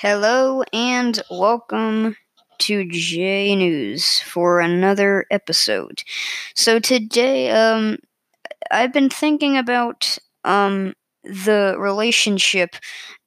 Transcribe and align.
Hello 0.00 0.62
and 0.72 1.20
welcome 1.28 2.16
to 2.58 2.88
J 2.88 3.56
News 3.56 4.20
for 4.20 4.60
another 4.60 5.26
episode. 5.30 6.02
So 6.54 6.78
today, 6.78 7.50
um, 7.50 7.98
I've 8.70 8.92
been 8.92 9.10
thinking 9.10 9.56
about 9.56 10.18
um 10.44 10.94
the 11.24 11.74
relationship 11.78 12.76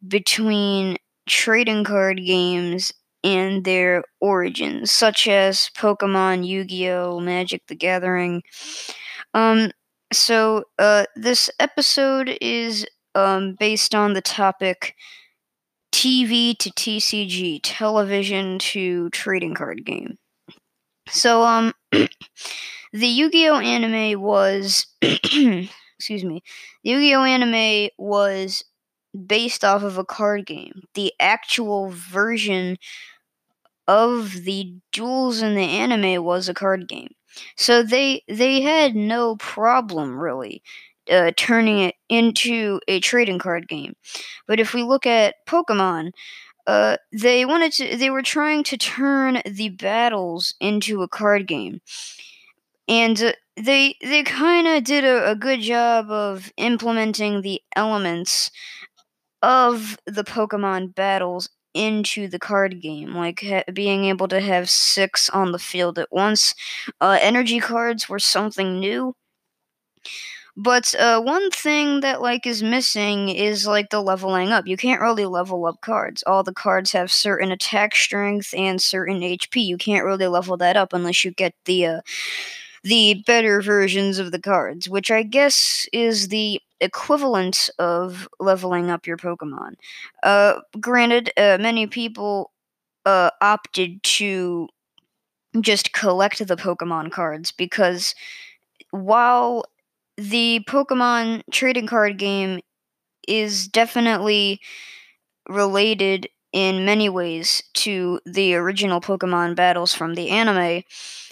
between 0.08 0.98
trading 1.28 1.84
card 1.84 2.22
games 2.26 2.92
and 3.24 3.66
their 3.66 4.04
origins, 4.22 4.92
such 4.92 5.28
as 5.28 5.70
Pokemon, 5.78 6.48
Yu-Gi-Oh, 6.48 7.20
Magic 7.20 7.68
the 7.68 7.76
Gathering. 7.76 8.44
Um, 9.34 9.72
so 10.14 10.64
uh, 10.80 11.06
this 11.16 11.50
episode 11.60 12.38
is 12.42 12.86
um 13.16 13.56
based 13.60 13.94
on 13.94 14.14
the 14.14 14.22
topic 14.22 14.96
TV 16.02 16.58
to 16.58 16.72
TCG, 16.72 17.60
television 17.62 18.58
to 18.58 19.08
trading 19.12 19.54
card 19.54 19.86
game. 19.86 20.18
So, 21.08 21.44
um, 21.44 21.74
the 21.92 22.08
Yu 22.92 23.30
Gi 23.30 23.48
Oh 23.50 23.60
anime 23.60 24.20
was, 24.20 24.88
excuse 25.04 26.24
me, 26.24 26.42
the 26.84 26.90
Yu 26.90 27.00
Gi 27.02 27.14
Oh 27.14 27.24
anime 27.24 27.90
was 28.00 28.64
based 29.28 29.64
off 29.64 29.84
of 29.84 30.00
a 30.00 30.04
card 30.04 30.48
game. 30.48 30.82
The 30.96 31.14
actual 31.20 31.92
version 31.92 32.80
of 33.88 34.44
the 34.44 34.74
duels 34.92 35.44
in 35.44 35.54
the 35.54 35.62
anime 35.62 36.24
was 36.24 36.50
a 36.50 36.56
card 36.56 36.88
game. 36.88 37.14
So 37.58 37.84
they 37.84 38.24
they 38.28 38.62
had 38.62 38.96
no 38.96 39.36
problem 39.36 40.18
really 40.18 40.64
uh, 41.10 41.32
turning 41.38 41.80
it 41.80 41.96
into 42.10 42.80
a 42.88 43.00
trading 43.00 43.40
card 43.40 43.68
game. 43.68 43.94
But 44.48 44.60
if 44.60 44.74
we 44.74 44.84
look 44.84 45.06
at 45.06 45.36
Pokemon, 45.48 46.12
uh, 46.68 46.98
they 47.14 47.46
wanted 47.46 47.74
to. 47.74 47.98
They 47.98 48.10
were 48.10 48.24
trying 48.24 48.64
to 48.66 48.78
turn 48.78 49.42
the 49.46 49.70
battles 49.70 50.56
into 50.62 51.02
a 51.04 51.08
card 51.10 51.48
game, 51.48 51.82
and 52.88 53.22
uh, 53.22 53.34
they 53.58 53.96
they 54.02 54.24
kind 54.24 54.68
of 54.68 54.84
did 54.84 55.04
a, 55.04 55.32
a 55.32 55.36
good 55.36 55.62
job 55.62 56.10
of 56.10 56.52
implementing 56.58 57.42
the 57.42 57.62
elements 57.76 58.52
of 59.42 59.98
the 60.06 60.24
Pokemon 60.24 60.96
battles 60.96 61.50
into 61.74 62.28
the 62.28 62.40
card 62.40 62.82
game, 62.82 63.16
like 63.16 63.42
ha- 63.44 63.64
being 63.74 64.06
able 64.06 64.28
to 64.30 64.42
have 64.42 64.70
six 64.70 65.30
on 65.30 65.52
the 65.52 65.60
field 65.60 66.00
at 66.00 66.12
once. 66.12 66.56
Uh, 67.02 67.18
energy 67.22 67.60
cards 67.60 68.10
were 68.10 68.20
something 68.20 68.80
new. 68.80 69.16
But 70.58 70.94
uh, 70.96 71.22
one 71.22 71.50
thing 71.52 72.02
that 72.02 72.22
like 72.22 72.46
is 72.46 72.62
missing 72.62 73.30
is 73.30 73.66
like 73.66 73.90
the 73.90 74.02
leveling 74.02 74.50
up. 74.50 74.68
You 74.68 74.78
can't 74.78 75.02
really 75.02 75.26
level 75.26 75.66
up 75.66 75.82
cards. 75.82 76.24
All 76.28 76.44
the 76.44 76.54
cards 76.54 76.92
have 76.92 77.12
certain 77.12 77.52
attack 77.52 77.96
strength 77.96 78.54
and 78.56 78.82
certain 78.82 79.24
HP. 79.24 79.62
You 79.66 79.78
can't 79.78 80.06
really 80.06 80.28
level 80.28 80.58
that 80.58 80.76
up 80.78 80.94
unless 80.94 81.24
you 81.24 81.32
get 81.32 81.54
the 81.66 81.86
uh, 81.86 82.02
the 82.84 83.24
better 83.28 83.62
versions 83.62 84.20
of 84.20 84.32
the 84.32 84.40
cards, 84.40 84.90
which 84.90 85.12
I 85.12 85.24
guess 85.24 85.86
is 85.94 86.30
the 86.30 86.62
equivalent 86.80 87.70
of 87.80 88.28
leveling 88.40 88.90
up 88.90 89.06
your 89.08 89.18
Pokemon. 89.18 89.76
Uh, 90.24 90.62
granted, 90.80 91.32
uh, 91.38 91.58
many 91.60 91.88
people 91.88 92.52
uh, 93.06 93.32
opted 93.42 94.02
to 94.04 94.70
just 95.60 95.94
collect 95.94 96.46
the 96.48 96.56
Pokemon 96.56 97.12
cards 97.12 97.52
because 97.52 98.16
while 98.92 99.66
the 100.18 100.62
Pokemon 100.68 101.44
trading 101.52 101.88
card 101.88 102.18
game 102.18 102.62
is 103.28 103.68
definitely 103.68 104.62
related 105.50 106.28
in 106.54 106.86
many 106.86 107.10
ways 107.10 107.64
to 107.74 108.20
the 108.26 108.56
original 108.56 109.02
Pokemon 109.02 109.56
battles 109.56 109.94
from 109.94 110.16
the 110.16 110.30
anime. 110.30 110.84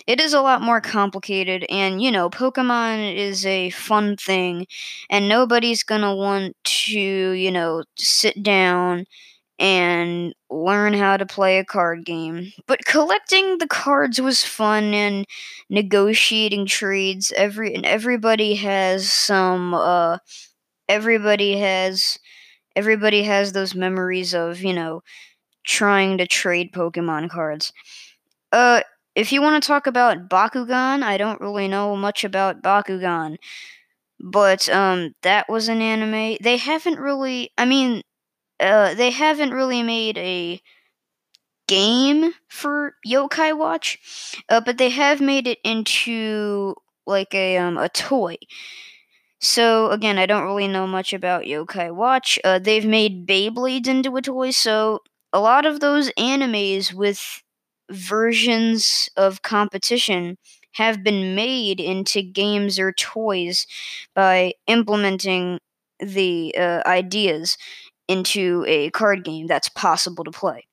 It 0.08 0.20
is 0.22 0.34
a 0.34 0.42
lot 0.42 0.62
more 0.62 0.82
complicated, 0.82 1.66
and 1.70 2.02
you 2.02 2.12
know, 2.12 2.30
Pokemon 2.30 3.16
is 3.16 3.46
a 3.46 3.70
fun 3.72 4.18
thing, 4.18 4.68
and 5.10 5.30
nobody's 5.30 5.84
gonna 5.84 6.16
want 6.16 6.56
to, 6.64 7.00
you 7.00 7.52
know, 7.52 7.84
sit 7.98 8.44
down 8.44 9.06
and 9.60 10.34
learn 10.50 10.94
how 10.94 11.18
to 11.18 11.26
play 11.26 11.60
a 11.60 11.66
card 11.66 12.06
game. 12.06 12.52
But 12.68 12.86
collecting 12.86 13.58
the 13.58 13.68
cards 13.68 14.22
was 14.22 14.44
fun 14.44 14.94
and 14.94 15.26
negotiating 15.70 16.66
trades. 16.66 17.32
Every 17.36 17.76
and 17.76 17.86
everybody 17.86 18.56
has 18.56 19.12
some 19.12 19.74
uh 19.74 20.20
everybody 20.90 21.58
has 21.60 22.18
everybody 22.76 23.24
has 23.24 23.54
those 23.54 23.76
memories 23.76 24.34
of, 24.36 24.62
you 24.64 24.74
know, 24.74 25.04
trying 25.66 26.18
to 26.20 26.28
trade 26.28 26.74
Pokemon 26.74 27.30
cards. 27.30 27.74
Uh 28.52 28.82
if 29.16 29.32
you 29.32 29.42
want 29.42 29.62
to 29.62 29.68
talk 29.68 29.88
about 29.88 30.30
Bakugan, 30.30 31.04
I 31.04 31.18
don't 31.18 31.42
really 31.42 31.68
know 31.68 31.96
much 31.96 32.24
about 32.24 32.62
Bakugan. 32.64 33.38
But 34.20 34.70
um 34.70 35.16
that 35.24 35.50
was 35.50 35.70
an 35.70 35.82
anime. 35.82 36.38
They 36.42 36.58
haven't 36.58 37.00
really 37.00 37.52
I 37.58 37.66
mean 37.66 38.04
uh, 38.60 38.94
they 38.96 39.12
haven't 39.12 39.52
really 39.54 39.84
made 39.84 40.18
a 40.18 40.62
game 41.68 42.32
for 42.48 42.96
Yokai 43.06 43.56
Watch, 43.58 44.44
uh, 44.50 44.62
but 44.62 44.78
they 44.78 44.90
have 44.90 45.22
made 45.22 45.48
it 45.48 45.60
into 45.64 46.76
like 47.06 47.34
a 47.34 47.58
um 47.58 47.78
a 47.78 47.90
toy. 47.90 48.36
So 49.42 49.90
again, 49.92 50.18
I 50.18 50.26
don't 50.26 50.46
really 50.46 50.68
know 50.68 50.86
much 50.88 51.14
about 51.14 51.44
Yokai 51.44 51.94
Watch. 51.96 52.40
Uh, 52.44 52.60
they've 52.60 52.86
made 52.86 53.26
Beyblades 53.28 53.88
into 53.88 54.16
a 54.18 54.22
toy, 54.22 54.52
so 54.52 55.00
a 55.32 55.40
lot 55.40 55.66
of 55.66 55.80
those 55.80 56.12
animes 56.14 56.94
with 56.94 57.42
versions 57.90 59.10
of 59.16 59.42
competition 59.42 60.38
have 60.74 61.04
been 61.04 61.36
made 61.36 61.80
into 61.80 62.22
games 62.22 62.78
or 62.80 62.92
toys 62.92 63.66
by 64.14 64.54
implementing 64.68 65.60
the 66.00 66.54
uh, 66.58 66.82
ideas 66.86 67.58
into 68.10 68.66
a 68.68 68.92
card 68.92 69.26
game 69.26 69.48
that's 69.48 69.70
possible 69.70 70.26
to 70.26 70.32
play. 70.32 70.68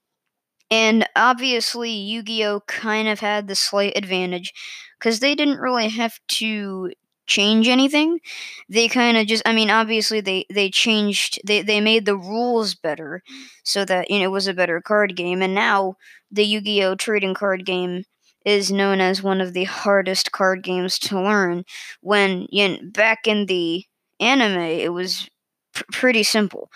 And 0.71 1.07
obviously, 1.15 1.91
Yu 1.91 2.23
Gi 2.23 2.45
Oh! 2.45 2.61
kind 2.67 3.09
of 3.09 3.21
had 3.21 3.47
the 3.49 3.55
slight 3.55 3.93
advantage 3.97 4.53
because 4.99 5.21
they 5.21 5.35
didn't 5.35 5.59
really 5.61 5.89
have 5.89 6.19
to 6.29 6.93
change 7.27 7.69
anything. 7.69 8.21
They 8.69 8.89
kind 8.89 9.17
of 9.17 9.27
just, 9.27 9.43
I 9.47 9.53
mean, 9.53 9.71
obviously, 9.71 10.21
they, 10.21 10.47
they 10.53 10.71
changed, 10.71 11.41
they, 11.47 11.63
they 11.63 11.81
made 11.81 12.05
the 12.05 12.17
rules 12.17 12.75
better 12.75 13.23
so 13.65 13.85
that, 13.85 14.11
you 14.11 14.19
know, 14.19 14.25
it 14.25 14.29
was 14.33 14.49
a 14.49 14.55
better 14.55 14.81
card 14.81 15.15
game. 15.17 15.43
And 15.43 15.55
now 15.55 15.97
the 16.31 16.45
Yu 16.45 16.61
Gi 16.61 16.85
Oh! 16.85 16.95
trading 16.97 17.35
card 17.35 17.65
game 17.65 18.05
is 18.45 18.71
known 18.71 19.01
as 19.01 19.23
one 19.23 19.41
of 19.41 19.53
the 19.55 19.65
hardest 19.65 20.33
card 20.33 20.63
games 20.63 20.99
to 21.01 21.21
learn. 21.21 21.65
When, 22.01 22.47
you 22.51 22.69
know, 22.69 22.79
back 22.93 23.27
in 23.27 23.47
the 23.47 23.85
anime, 24.21 24.61
it 24.61 24.93
was 24.93 25.29
pr- 25.75 25.83
pretty 25.93 26.23
simple. 26.23 26.71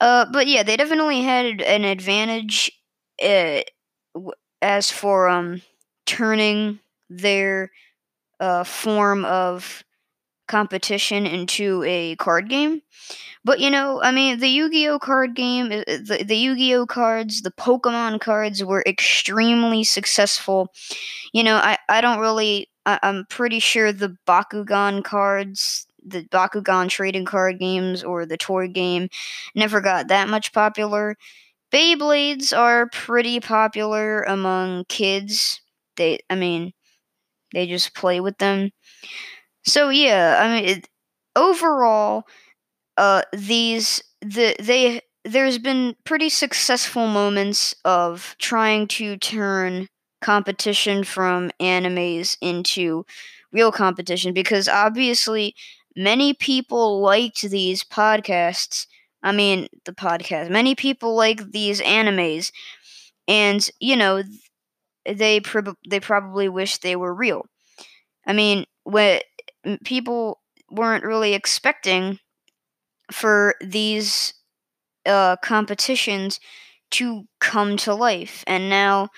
Uh, 0.00 0.26
but 0.32 0.46
yeah, 0.46 0.62
they 0.62 0.76
definitely 0.76 1.22
had 1.22 1.60
an 1.62 1.84
advantage 1.84 2.70
uh, 3.22 3.60
as 4.62 4.90
for 4.90 5.28
um 5.28 5.62
turning 6.06 6.78
their 7.10 7.70
uh, 8.40 8.64
form 8.64 9.24
of 9.26 9.84
competition 10.48 11.26
into 11.26 11.84
a 11.86 12.16
card 12.16 12.48
game. 12.50 12.82
But 13.44 13.60
you 13.60 13.70
know, 13.70 14.02
I 14.02 14.12
mean, 14.12 14.40
the 14.40 14.48
Yu-Gi-Oh 14.48 14.98
card 15.00 15.34
game, 15.36 15.66
uh, 15.72 15.82
the, 15.86 16.24
the 16.26 16.36
Yu-Gi-Oh 16.36 16.86
cards, 16.86 17.42
the 17.42 17.52
Pokemon 17.52 18.20
cards 18.20 18.64
were 18.64 18.84
extremely 18.86 19.84
successful. 19.84 20.72
You 21.32 21.44
know, 21.44 21.56
I, 21.56 21.78
I 21.88 22.00
don't 22.00 22.20
really, 22.20 22.70
I, 22.86 22.98
I'm 23.02 23.26
pretty 23.30 23.60
sure 23.60 23.92
the 23.92 24.16
Bakugan 24.26 25.04
cards, 25.04 25.85
the 26.06 26.24
Bakugan 26.24 26.88
trading 26.88 27.24
card 27.24 27.58
games 27.58 28.04
or 28.04 28.26
the 28.26 28.36
toy 28.36 28.68
game 28.68 29.08
never 29.54 29.80
got 29.80 30.08
that 30.08 30.28
much 30.28 30.52
popular. 30.52 31.16
Beyblades 31.72 32.56
are 32.56 32.88
pretty 32.92 33.40
popular 33.40 34.22
among 34.22 34.84
kids. 34.86 35.60
They, 35.96 36.20
I 36.30 36.36
mean, 36.36 36.72
they 37.52 37.66
just 37.66 37.94
play 37.94 38.20
with 38.20 38.38
them. 38.38 38.70
So 39.64 39.88
yeah, 39.88 40.38
I 40.40 40.48
mean, 40.60 40.68
it, 40.78 40.88
overall, 41.34 42.24
uh, 42.96 43.22
these 43.32 44.02
the 44.22 44.56
they 44.60 45.02
there's 45.24 45.58
been 45.58 45.96
pretty 46.04 46.30
successful 46.30 47.08
moments 47.08 47.74
of 47.84 48.36
trying 48.40 48.88
to 48.88 49.16
turn 49.18 49.88
competition 50.22 51.04
from 51.04 51.50
animes 51.60 52.36
into 52.42 53.06
real 53.52 53.72
competition 53.72 54.34
because 54.34 54.68
obviously 54.68 55.54
many 55.96 56.34
people 56.34 57.00
liked 57.00 57.42
these 57.42 57.84
podcasts. 57.84 58.86
I 59.22 59.32
mean, 59.32 59.68
the 59.84 59.92
podcast. 59.92 60.50
Many 60.50 60.74
people 60.74 61.16
like 61.16 61.52
these 61.52 61.80
animes, 61.80 62.52
and 63.28 63.68
you 63.80 63.96
know, 63.96 64.22
they 65.06 65.40
prob- 65.40 65.76
they 65.88 66.00
probably 66.00 66.48
wish 66.48 66.78
they 66.78 66.96
were 66.96 67.14
real. 67.14 67.46
I 68.26 68.32
mean, 68.34 68.66
what 68.84 69.24
people 69.84 70.40
weren't 70.70 71.04
really 71.04 71.34
expecting 71.34 72.18
for 73.12 73.54
these 73.60 74.34
uh, 75.06 75.36
competitions 75.38 76.40
to 76.92 77.24
come 77.40 77.76
to 77.78 77.94
life, 77.94 78.44
and 78.46 78.70
now 78.70 79.10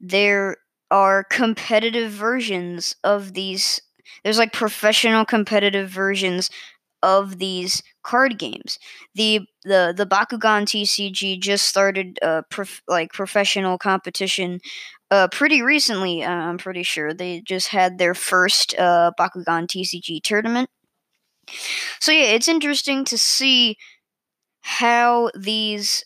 there 0.00 0.58
are 0.90 1.24
competitive 1.24 2.12
versions 2.12 2.96
of 3.04 3.34
these. 3.34 3.80
There's 4.24 4.38
like 4.38 4.52
professional 4.52 5.24
competitive 5.24 5.88
versions 5.90 6.50
of 7.02 7.38
these 7.38 7.82
card 8.02 8.38
games. 8.38 8.78
The 9.14 9.40
the 9.64 9.94
the 9.96 10.06
Bakugan 10.06 10.66
TCG 10.66 11.38
just 11.38 11.68
started 11.68 12.18
uh 12.22 12.42
prof- 12.50 12.82
like 12.88 13.12
professional 13.12 13.78
competition 13.78 14.60
uh 15.10 15.28
pretty 15.28 15.62
recently. 15.62 16.22
Uh, 16.24 16.30
I'm 16.30 16.58
pretty 16.58 16.82
sure 16.82 17.12
they 17.14 17.42
just 17.42 17.68
had 17.68 17.98
their 17.98 18.14
first 18.14 18.74
uh 18.78 19.12
Bakugan 19.18 19.68
TCG 19.68 20.20
tournament. 20.20 20.68
So 22.00 22.12
yeah, 22.12 22.24
it's 22.34 22.48
interesting 22.48 23.04
to 23.06 23.18
see 23.18 23.76
how 24.62 25.30
these 25.36 26.04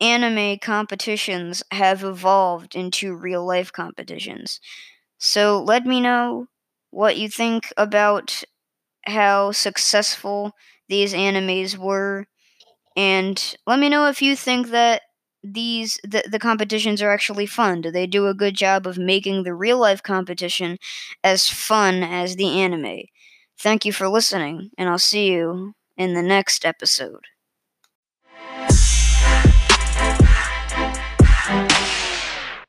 anime 0.00 0.58
competitions 0.58 1.62
have 1.72 2.04
evolved 2.04 2.76
into 2.76 3.14
real 3.14 3.46
life 3.46 3.72
competitions. 3.72 4.60
So 5.18 5.62
let 5.62 5.86
me 5.86 6.00
know 6.00 6.48
what 6.90 7.16
you 7.16 7.28
think 7.28 7.72
about 7.76 8.42
how 9.06 9.52
successful 9.52 10.52
these 10.88 11.14
animes 11.14 11.76
were 11.76 12.26
and 12.96 13.56
let 13.66 13.78
me 13.78 13.88
know 13.88 14.06
if 14.08 14.22
you 14.22 14.36
think 14.36 14.68
that 14.68 15.02
these 15.42 15.98
the, 16.02 16.24
the 16.30 16.38
competitions 16.38 17.00
are 17.00 17.10
actually 17.10 17.46
fun. 17.46 17.80
Do 17.80 17.90
they 17.90 18.06
do 18.06 18.26
a 18.26 18.34
good 18.34 18.54
job 18.56 18.86
of 18.86 18.98
making 18.98 19.44
the 19.44 19.54
real 19.54 19.78
life 19.78 20.02
competition 20.02 20.78
as 21.22 21.48
fun 21.48 22.02
as 22.02 22.36
the 22.36 22.48
anime? 22.60 23.02
Thank 23.58 23.84
you 23.84 23.92
for 23.92 24.08
listening 24.08 24.70
and 24.78 24.88
i'll 24.88 24.98
see 24.98 25.28
you 25.32 25.74
in 25.96 26.14
the 26.14 26.22
next 26.22 26.64
episode 26.64 27.24